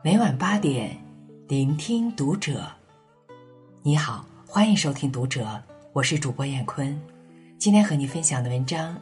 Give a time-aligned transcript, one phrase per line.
[0.00, 0.96] 每晚八点，
[1.48, 2.64] 聆听读者。
[3.82, 5.60] 你好，欢迎收听读者，
[5.92, 6.96] 我是主播燕坤。
[7.58, 8.96] 今天和你分享的文章：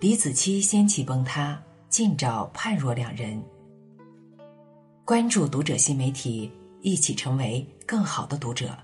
[0.00, 3.42] 李子柒掀起崩塌，尽找判若两人。
[5.02, 6.52] 关注读者新媒体，
[6.82, 8.76] 一起成为更好的读者。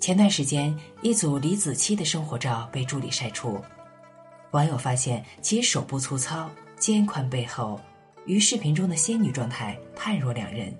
[0.00, 0.72] 前段时间，
[1.02, 3.60] 一组李子柒的生活照被助理晒出，
[4.52, 7.80] 网友发现其手部粗糙、肩宽背厚。
[8.26, 10.76] 与视频中的仙女状态判若两人，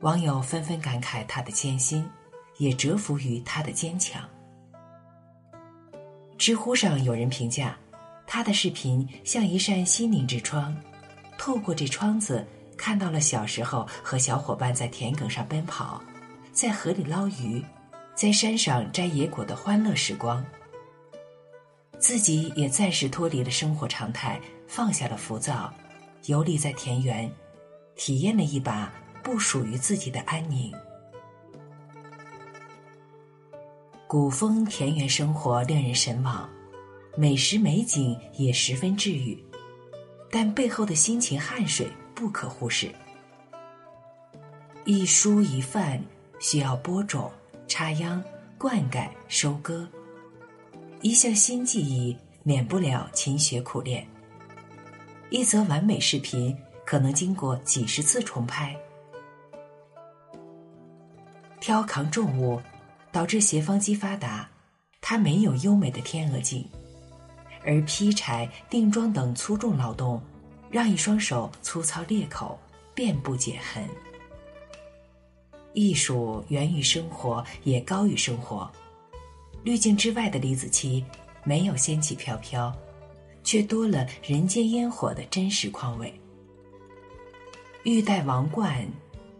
[0.00, 2.04] 网友纷纷感慨她的艰辛，
[2.58, 4.28] 也折服于她的坚强。
[6.36, 7.76] 知乎上有人评价，
[8.26, 10.76] 她的视频像一扇心灵之窗，
[11.38, 12.44] 透过这窗子
[12.76, 16.02] 看到了小时候和小伙伴在田埂上奔跑，
[16.50, 17.64] 在河里捞鱼，
[18.16, 20.44] 在山上摘野果的欢乐时光。
[22.00, 25.72] 自己也暂时脱离了生活常态，放下了浮躁。
[26.26, 27.30] 游历在田园，
[27.96, 28.92] 体验了一把
[29.22, 30.72] 不属于自己的安宁。
[34.06, 36.48] 古风田园生活令人神往，
[37.16, 39.42] 美食美景也十分治愈，
[40.30, 42.92] 但背后的辛勤汗水不可忽视。
[44.84, 46.02] 一蔬一饭
[46.38, 47.30] 需要播种、
[47.66, 48.22] 插秧、
[48.58, 49.88] 灌溉、收割，
[51.00, 54.06] 一项新技艺免不了勤学苦练。
[55.32, 58.76] 一则完美视频可能经过几十次重拍，
[61.58, 62.60] 挑扛重物
[63.10, 64.46] 导致斜方肌发达，
[65.00, 66.62] 他没有优美的天鹅颈；
[67.64, 70.20] 而劈柴、定桩等粗重劳动，
[70.70, 72.58] 让一双手粗糙裂口，
[72.94, 73.88] 遍布茧痕。
[75.72, 78.70] 艺术源于生活，也高于生活。
[79.64, 81.02] 滤镜之外的李子柒，
[81.42, 82.70] 没有仙气飘飘。
[83.44, 86.12] 却多了人间烟火的真实况味。
[87.84, 88.86] 欲戴王冠，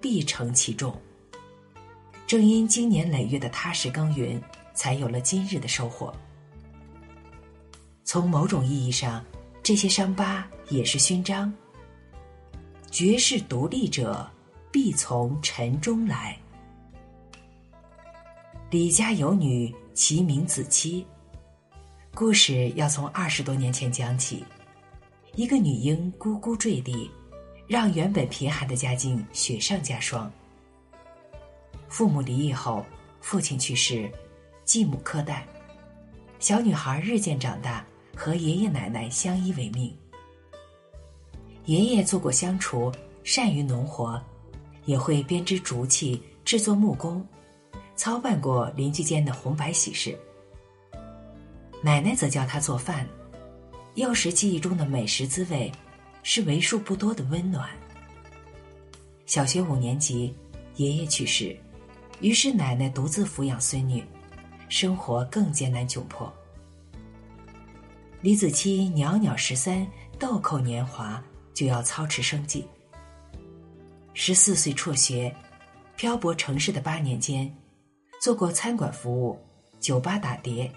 [0.00, 1.00] 必承其重。
[2.26, 4.42] 正因经年累月的踏实耕耘，
[4.74, 6.12] 才有了今日的收获。
[8.04, 9.24] 从某种意义上，
[9.62, 11.52] 这些伤疤也是勋章。
[12.90, 14.28] 绝世独立者，
[14.70, 16.36] 必从尘中来。
[18.70, 21.06] 李家有女，其名子期。
[22.14, 24.44] 故事要从二十多年前讲起，
[25.34, 27.10] 一个女婴咕咕坠地，
[27.66, 30.30] 让原本贫寒的家境雪上加霜。
[31.88, 32.84] 父母离异后，
[33.22, 34.12] 父亲去世，
[34.62, 35.46] 继母苛待，
[36.38, 37.82] 小女孩日渐长大，
[38.14, 39.96] 和爷爷奶奶相依为命。
[41.64, 42.92] 爷爷做过乡厨，
[43.24, 44.22] 善于农活，
[44.84, 47.26] 也会编织竹器、制作木工，
[47.96, 50.16] 操办过邻居间的红白喜事。
[51.84, 53.04] 奶奶则教他做饭，
[53.96, 55.70] 幼时记忆中的美食滋味，
[56.22, 57.68] 是为数不多的温暖。
[59.26, 60.32] 小学五年级，
[60.76, 61.56] 爷爷去世，
[62.20, 64.04] 于是奶奶独自抚养孙女，
[64.68, 66.32] 生活更艰难窘迫。
[68.20, 69.84] 李子柒袅袅十三，
[70.20, 71.20] 豆蔻年华，
[71.52, 72.64] 就要操持生计。
[74.14, 75.34] 十四岁辍学，
[75.96, 77.52] 漂泊城市的八年间，
[78.20, 79.36] 做过餐馆服务，
[79.80, 80.72] 酒吧打碟。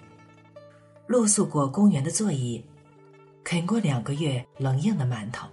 [1.08, 2.64] 露宿过公园的座椅，
[3.44, 5.48] 啃过两个月冷硬的馒头。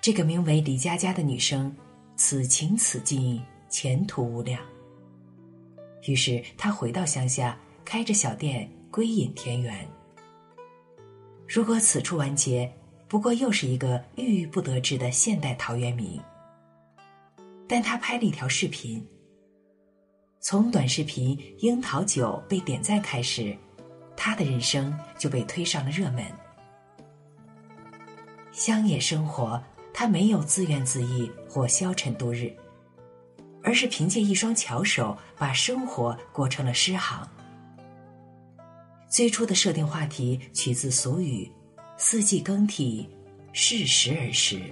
[0.00, 1.74] 这个名为李佳佳的女生，
[2.14, 4.60] 此情此境，前途无量。
[6.06, 9.84] 于是她回到乡下，开着小店，归隐田园。
[11.48, 12.72] 如果此处完结，
[13.08, 16.20] 不过又是一个郁郁不得志的现代陶渊明。
[17.66, 19.04] 但他拍了一条视频。
[20.48, 23.52] 从短视频《樱桃酒》被点赞开始，
[24.16, 26.24] 他的人生就被推上了热门。
[28.52, 29.60] 乡野生活，
[29.92, 32.54] 他没有自怨自艾或消沉度日，
[33.60, 37.28] 而是凭借一双巧手把生活过成了诗行。
[39.08, 41.50] 最初的设定话题取自俗语
[41.98, 43.08] ：“四季更替，
[43.52, 44.62] 适时而食。”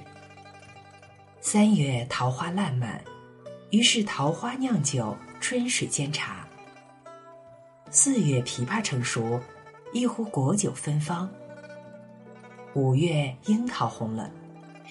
[1.42, 3.02] 三月桃花烂漫，
[3.70, 5.16] 于是桃花酿酒。
[5.46, 6.48] 春水煎茶，
[7.90, 9.38] 四月枇杷成熟，
[9.92, 11.30] 一壶果酒芬芳。
[12.72, 14.30] 五月樱桃红了，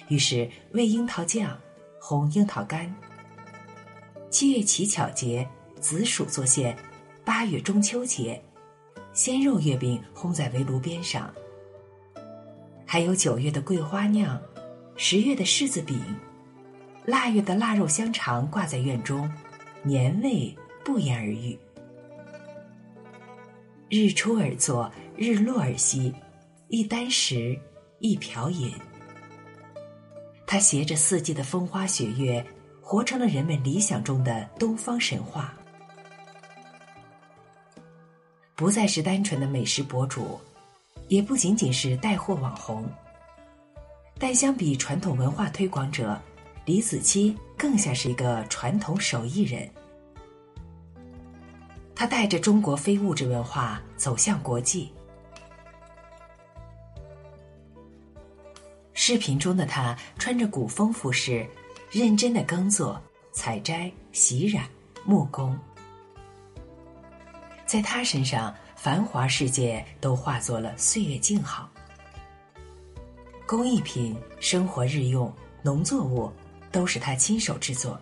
[0.06, 1.58] 于是为樱桃酱，
[2.00, 2.94] 烘樱桃干。
[4.30, 5.44] 七月乞巧节，
[5.80, 6.72] 紫薯做馅；
[7.24, 8.40] 八月中秋节，
[9.12, 11.34] 鲜肉月饼烘在围炉边上。
[12.86, 14.40] 还有九月的桂花酿，
[14.96, 16.00] 十月的柿子饼，
[17.06, 19.28] 腊月的腊肉香肠挂在院中。
[19.84, 21.58] 年味不言而喻。
[23.90, 26.12] 日出而作，日落而息，
[26.68, 27.56] 一箪食，
[28.00, 28.72] 一瓢饮。
[30.46, 32.44] 他携着四季的风花雪月，
[32.80, 35.54] 活成了人们理想中的东方神话。
[38.54, 40.40] 不再是单纯的美食博主，
[41.08, 42.88] 也不仅仅是带货网红。
[44.18, 46.18] 但相比传统文化推广者，
[46.64, 49.68] 李子柒更像是一个传统手艺人。
[51.94, 54.92] 他带着中国非物质文化走向国际。
[58.94, 61.46] 视频中的他穿着古风服饰，
[61.90, 63.00] 认真的耕作、
[63.32, 64.64] 采摘、洗染、
[65.04, 65.56] 木工。
[67.66, 71.68] 在他身上，繁华世界都化作了岁月静好。
[73.46, 75.30] 工艺品、生活日用、
[75.62, 76.32] 农作物，
[76.74, 77.96] 都是他亲手制作。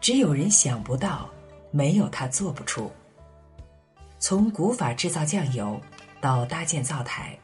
[0.00, 1.28] 只有人想不到，
[1.70, 2.90] 没有他做不出。
[4.18, 5.78] 从古法制造酱油，
[6.22, 7.38] 到搭建灶台。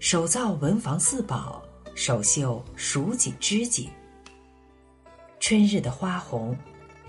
[0.00, 1.62] 手造文房四宝，
[1.94, 3.90] 手绣蜀锦织锦。
[5.40, 6.54] 春日的花红，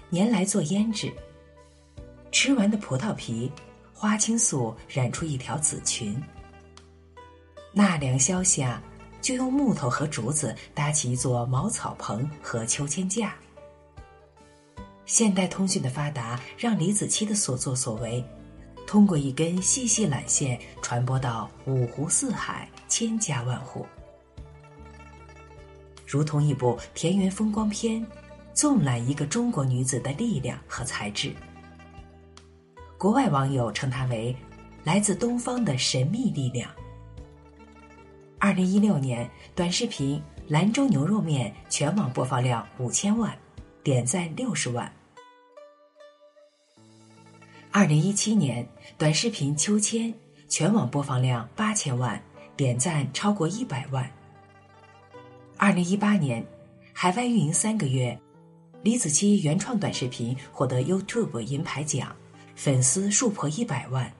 [0.09, 1.11] 年来做胭脂。
[2.31, 3.51] 吃完的葡萄皮，
[3.94, 6.23] 花青素染出一条紫裙。
[7.73, 8.81] 纳凉消夏，
[9.25, 13.33] 就用木头和竹子搭起一座茅草棚和秋千架。
[15.07, 18.24] 现代通讯的发达，让李子柒的所作所为，
[18.86, 22.69] 通过一根细细缆线传播到五湖四海。
[22.88, 23.83] 千家万户，
[26.06, 28.06] 如同一部田园风光片，
[28.54, 31.33] 纵览一个中国女子的力量和才智。
[32.95, 34.38] 国外网友称她为
[34.83, 36.69] 来自东方的神秘力量。
[38.45, 40.19] 二零一六年，短视频
[40.50, 43.36] 《兰州牛肉面》全网播放量五千万，
[43.81, 44.94] 点赞六十万。
[47.71, 48.69] 二零一七年，
[49.00, 50.13] 短视频《秋千》
[50.47, 52.21] 全网播放量八千万。
[52.56, 54.07] 点赞超过一百万。
[55.57, 56.45] 二零一八年，
[56.94, 58.15] 海外运营三个月，
[58.83, 62.15] 李子柒原创短视频获得 YouTube 银牌奖，
[62.56, 64.13] 粉丝数破一百万。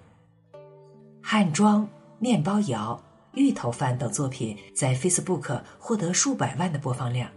[1.22, 1.88] 汉装、
[2.18, 3.00] 面包窑、
[3.36, 7.30] 芋头饭等作品在 Facebook 获得数百万的播放量。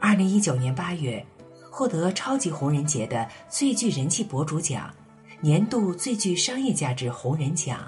[0.00, 1.24] 二零一九年八月，
[1.70, 4.92] 获得超级红人节的最具人气博主奖，
[5.40, 7.80] 年度最具商业价值红人奖。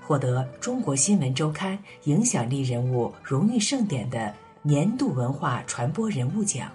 [0.00, 6.68] 获得中国新闻周刊影响力人物荣誉盛典的年度文化传播人物奖。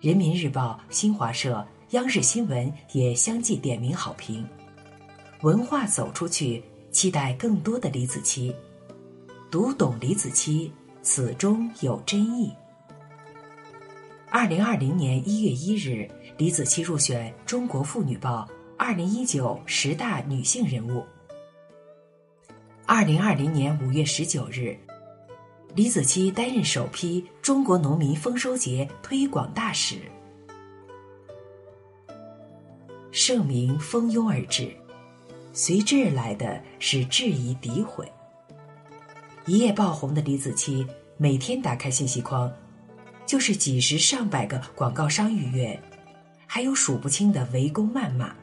[0.00, 4.46] 人民日报、新华社、央视新闻也相继点名好评。
[5.42, 8.54] 文化走出去，期待更多的李子柒。
[9.50, 10.70] 读懂李子柒，
[11.02, 12.52] 此中有真意。
[14.30, 21.04] 二零二零年一月一日，李子柒入选《中国妇女报》二零一九十大女性人物。
[22.86, 24.76] 二零二零年五月十九日，
[25.74, 29.96] 李子柒担任首批中国农民丰收节推广大使。
[33.10, 34.72] 盛名蜂拥而至，
[35.52, 38.10] 随之而来的是质疑诋毁。
[39.46, 40.86] 一夜爆红的李子柒，
[41.16, 42.52] 每天打开信息框，
[43.26, 45.80] 就是几十上百个广告商预约，
[46.46, 48.34] 还有数不清的围攻谩骂。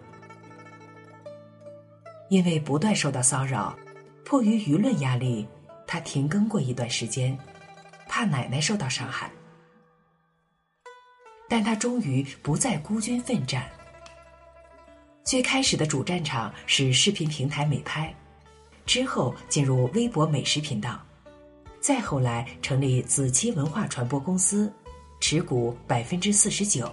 [2.30, 3.78] 因为不断受到骚扰。
[4.26, 5.48] 迫于舆论压力，
[5.88, 7.40] 他停更过一段时间，
[8.10, 9.32] 怕奶奶受到伤害。
[11.48, 13.64] 但他终于不再孤军奋战。
[15.28, 18.16] 最开始的主战场是视频平台美拍，
[18.86, 20.98] 之后进入微博美食频道，
[21.82, 24.72] 再后来成立子期文化传播公司，
[25.20, 26.90] 持股百分之四十九。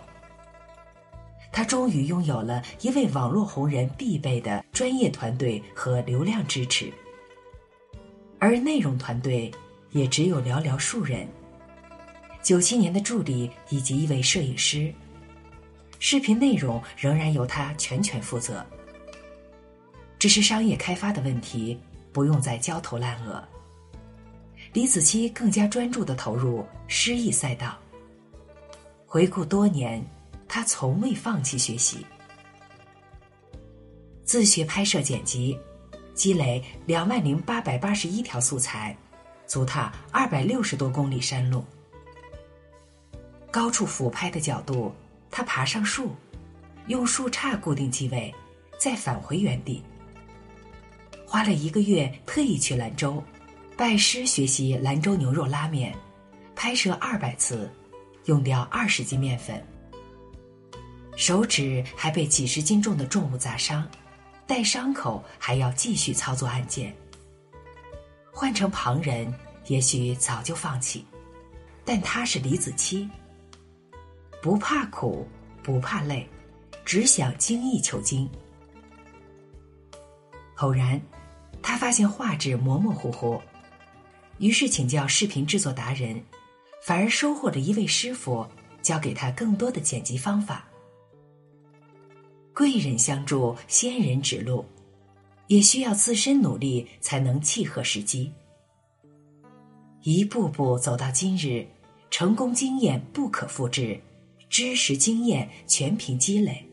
[1.52, 6.92] 他终于拥有了一位网络红人必备的专业团队和流量支持。
[8.40, 9.48] 而内容团队
[9.92, 11.24] 也只有寥寥数人，
[12.42, 14.92] 九七年的助理以及一位摄影师，
[16.06, 18.62] 视频内容仍然由他全权负责。
[20.18, 21.80] 只是商业开发的问题，
[22.12, 23.42] 不用再焦头烂额。
[24.74, 27.78] 李子柒更加专注的投入诗意赛道。
[29.06, 30.04] 回顾多年，
[30.46, 32.04] 他从未放弃学习，
[34.24, 35.58] 自学拍摄剪辑。
[36.12, 38.94] 积累两万零八百八十一条素材，
[39.46, 41.64] 足踏二百六十多公里山路。
[43.50, 44.92] 高处俯拍的角度，
[45.36, 46.14] 他爬上树，
[46.86, 48.32] 用树杈固定机位，
[48.78, 49.82] 再返回原地。
[51.26, 53.20] 花了一个月，特意去兰州，
[53.76, 55.92] 拜师学习兰州牛肉拉面，
[56.54, 57.68] 拍摄二百次，
[58.26, 59.60] 用掉二十斤面粉，
[61.16, 63.84] 手指还被几十斤重的重物砸伤。
[64.46, 66.94] 带伤口还要继续操作按键。
[68.30, 69.34] 换成旁人，
[69.66, 71.04] 也许早就放弃，
[71.84, 73.08] 但他是李子柒，
[74.44, 75.26] 不怕苦，
[75.62, 76.28] 不怕累，
[76.84, 78.28] 只想精益求精。
[80.56, 81.00] 偶然，
[81.62, 83.40] 他发现画质模模糊糊，
[84.36, 86.22] 于是请教视频制作达人，
[86.82, 88.46] 反而收获了一位师傅
[88.82, 90.68] 教给他更多的剪辑方法。
[92.54, 94.62] 贵人相助，仙人指路，
[95.46, 98.30] 也需要自身努力才能契合时机。
[100.02, 101.66] 一步步走到今日，
[102.10, 103.98] 成功经验不可复制，
[104.54, 106.64] 知识经验全凭积累。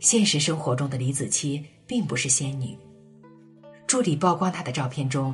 [0.00, 2.76] 现实生活中的李子柒并不是仙女。
[3.86, 5.32] 助理曝光她的照片中，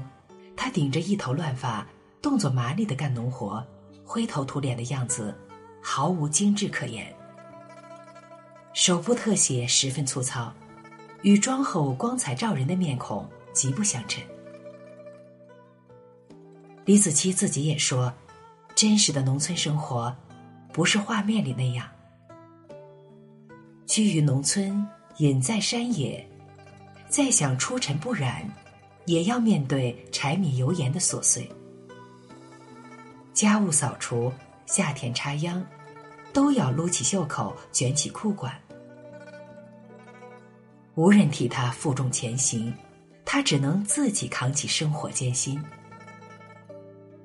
[0.55, 1.89] 她顶着一头乱发，
[2.21, 3.67] 动作麻利的干农活，
[4.05, 5.35] 灰头土脸的样子，
[5.81, 7.11] 毫无精致可言。
[8.75, 10.53] 手部特写十分粗糙，
[11.23, 14.23] 与妆后光彩照人的面孔极不相称。
[16.85, 18.13] 李子柒自己也说
[18.81, 20.11] ：“真实的农村生活，
[20.73, 21.87] 不是画面里那样。
[23.87, 26.27] 居于农村，隐在山野，
[27.07, 28.51] 再想出尘不染，
[29.05, 31.47] 也要面对柴米油盐的琐碎。
[33.35, 34.33] 家务扫除，
[34.65, 35.63] 下田插秧。”
[36.33, 38.59] 都要撸起袖口，卷起裤管。
[40.95, 42.73] 无人替他负重前行，
[43.27, 45.63] 他只能自己扛起生活艰辛。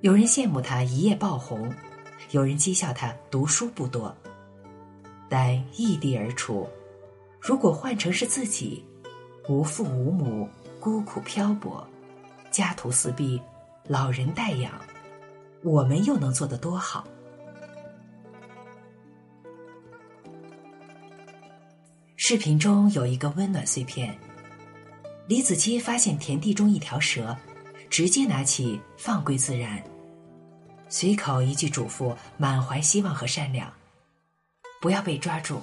[0.05, 1.73] 有人羡慕他一夜爆红，
[2.29, 4.15] 有人讥笑他读书不多。
[5.27, 6.69] 但异地而处，
[7.39, 8.85] 如果换成是自己，
[9.49, 10.47] 无父无母，
[10.79, 11.83] 孤苦漂泊，
[12.51, 13.41] 家徒四壁，
[13.87, 14.73] 老人代养，
[15.63, 17.03] 我们又能做得多好？
[22.15, 24.15] 视频中有一个温暖碎片，
[25.27, 27.35] 李子柒发现田地中一条蛇，
[27.89, 29.83] 直接拿起放归自然，
[30.89, 33.71] 随口一句嘱咐，满怀希望和善良，
[34.79, 35.61] 不要被抓住。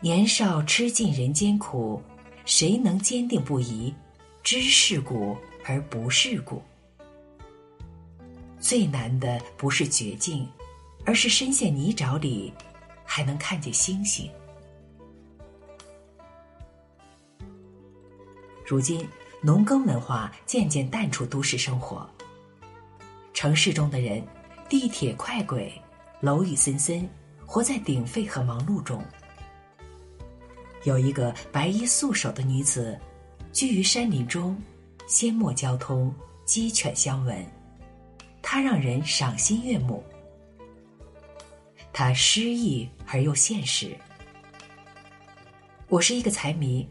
[0.00, 2.02] 年少吃尽人间苦，
[2.44, 3.94] 谁能坚定不移，
[4.42, 6.62] 知世故而不世故？
[8.58, 10.48] 最难的不是绝境，
[11.04, 12.52] 而是深陷泥沼里。
[13.12, 14.30] 还能看见星星。
[18.64, 19.04] 如今，
[19.40, 22.08] 农耕文化渐渐淡出都市生活。
[23.32, 24.22] 城市中的人，
[24.68, 25.72] 地铁快轨，
[26.20, 27.08] 楼宇森森，
[27.46, 29.02] 活在鼎沸和忙碌中。
[30.84, 32.98] 有一个白衣素手的女子，
[33.52, 34.60] 居于山林中，
[35.08, 37.44] 阡陌交通，鸡犬相闻，
[38.42, 40.02] 她让人赏心悦目。
[41.92, 43.96] 她诗意而又现实。
[45.88, 46.88] 我是一个财迷，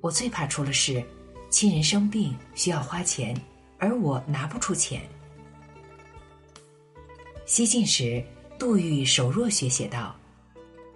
[0.00, 1.02] 我最怕出了事，
[1.50, 3.38] 亲人生病需要花钱，
[3.78, 5.02] 而我拿不出钱。
[7.46, 8.22] 西晋时，
[8.58, 10.16] 杜预手若学写道：“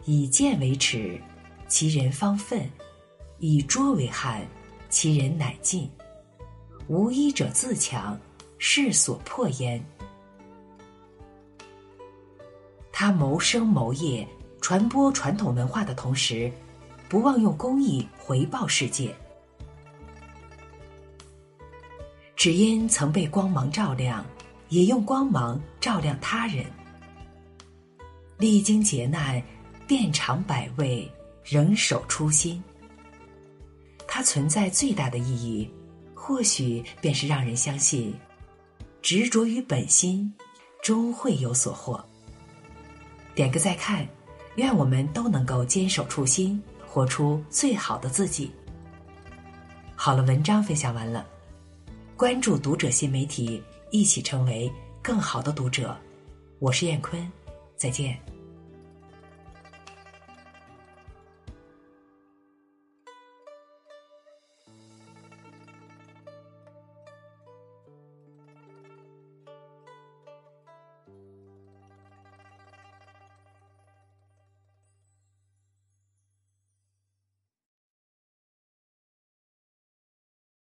[0.05, 1.17] 以剑为尺，
[1.69, 2.59] 其人方愤；
[3.39, 4.45] 以拙为憾，
[4.89, 5.89] 其人乃进。
[6.89, 8.19] 无一者自强，
[8.59, 9.81] 世所破焉。”
[12.91, 14.27] 他谋生谋业、
[14.61, 16.51] 传播传统文化的同时，
[17.09, 19.15] 不忘用公益回报世界。
[22.35, 24.27] 只因曾被光芒照亮，
[24.71, 26.65] 也用光芒照亮他人。
[28.39, 29.43] 历经劫难，
[29.87, 31.07] 遍尝百味，
[31.45, 32.63] 仍守初心。
[34.09, 35.71] 它存在最大的意义，
[36.15, 38.15] 或许便是让人相信，
[39.03, 40.33] 执着于本心，
[40.83, 42.03] 终会有所获。
[43.35, 44.07] 点个再看，
[44.57, 48.51] 愿我们都能够坚守初心，活出最好的自己。
[49.95, 51.27] 好了，文章分享完了，
[52.17, 54.71] 关注读者新媒体，一起成为
[55.03, 55.97] 更好的读者。
[56.61, 57.31] 我是燕坤，
[57.77, 58.17] 再见。